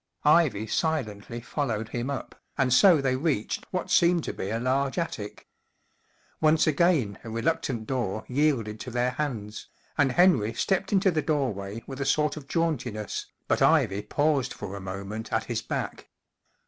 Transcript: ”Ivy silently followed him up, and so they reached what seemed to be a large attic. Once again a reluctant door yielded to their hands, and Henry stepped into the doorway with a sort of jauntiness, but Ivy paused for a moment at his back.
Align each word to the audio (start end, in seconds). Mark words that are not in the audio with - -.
”Ivy 0.23 0.65
silently 0.65 1.41
followed 1.41 1.89
him 1.89 2.09
up, 2.09 2.33
and 2.57 2.73
so 2.73 3.01
they 3.01 3.15
reached 3.15 3.67
what 3.69 3.91
seemed 3.91 4.23
to 4.23 4.33
be 4.33 4.49
a 4.49 4.59
large 4.59 4.97
attic. 4.97 5.45
Once 6.39 6.65
again 6.65 7.19
a 7.23 7.29
reluctant 7.29 7.85
door 7.85 8.25
yielded 8.27 8.79
to 8.79 8.89
their 8.89 9.11
hands, 9.11 9.67
and 9.99 10.13
Henry 10.13 10.55
stepped 10.55 10.91
into 10.91 11.11
the 11.11 11.21
doorway 11.21 11.83
with 11.85 12.01
a 12.01 12.05
sort 12.05 12.35
of 12.35 12.47
jauntiness, 12.47 13.27
but 13.47 13.61
Ivy 13.61 14.01
paused 14.01 14.53
for 14.53 14.75
a 14.75 14.81
moment 14.81 15.31
at 15.31 15.43
his 15.43 15.61
back. 15.61 16.09